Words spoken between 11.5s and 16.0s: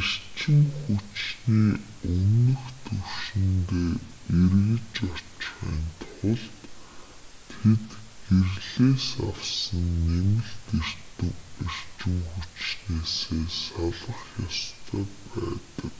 эрчим хүчнээсээ салах ёстой байдаг